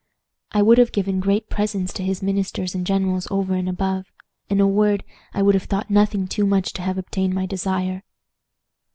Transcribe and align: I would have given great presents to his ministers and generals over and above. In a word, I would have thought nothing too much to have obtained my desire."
I 0.51 0.63
would 0.63 0.79
have 0.79 0.91
given 0.91 1.19
great 1.19 1.47
presents 1.47 1.93
to 1.93 2.01
his 2.03 2.23
ministers 2.23 2.73
and 2.73 2.87
generals 2.87 3.27
over 3.29 3.53
and 3.53 3.69
above. 3.69 4.11
In 4.49 4.59
a 4.59 4.65
word, 4.67 5.03
I 5.31 5.43
would 5.43 5.53
have 5.53 5.65
thought 5.65 5.91
nothing 5.91 6.27
too 6.27 6.47
much 6.47 6.73
to 6.73 6.81
have 6.81 6.97
obtained 6.97 7.35
my 7.35 7.45
desire." 7.45 8.01